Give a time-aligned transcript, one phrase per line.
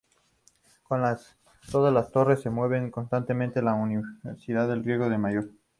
[0.81, 1.05] Como
[1.71, 5.51] todas las torres se mueven constantemente, la uniformidad en el riego es mayor.